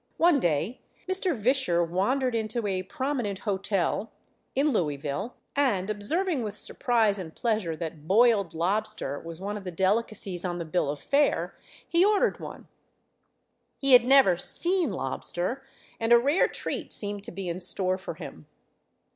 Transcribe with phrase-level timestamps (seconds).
[0.17, 1.37] One day Mr.
[1.37, 4.11] Visscher wandered into a prominent hotel
[4.55, 9.69] in Louisville, and, observing with surprise and pleasure that "boiled lobster" was one of the
[9.69, 11.55] delicacies on the bill of fare,
[11.87, 12.67] he ordered one.
[13.77, 15.63] He never had seen lobster,
[15.99, 18.47] and a rare treat seemed to be in store for him.